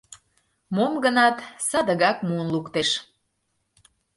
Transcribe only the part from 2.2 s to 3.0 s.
муын луктеш.